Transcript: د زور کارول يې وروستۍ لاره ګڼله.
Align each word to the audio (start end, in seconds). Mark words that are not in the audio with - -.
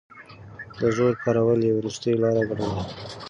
د 0.79 0.81
زور 0.95 1.13
کارول 1.23 1.59
يې 1.67 1.71
وروستۍ 1.77 2.13
لاره 2.23 2.43
ګڼله. 2.49 2.81